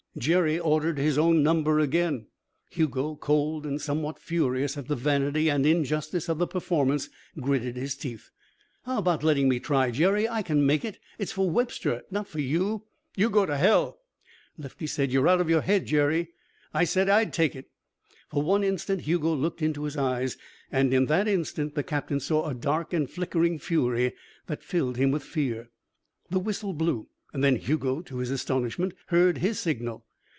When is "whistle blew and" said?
26.39-27.41